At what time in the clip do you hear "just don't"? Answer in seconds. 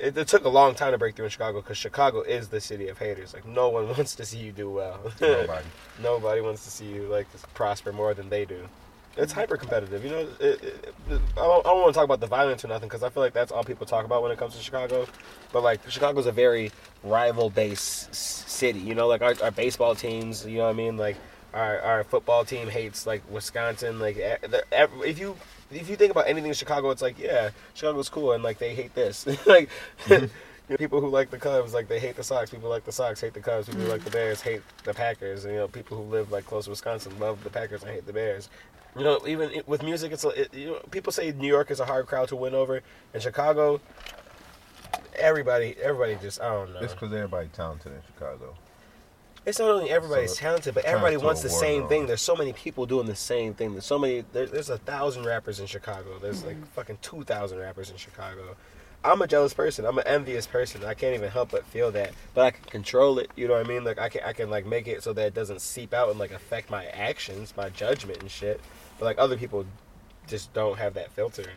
70.26-70.78